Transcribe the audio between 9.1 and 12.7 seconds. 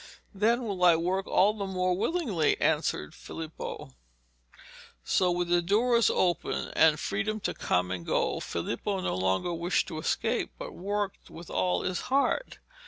longer wished to escape, but worked with all his heart.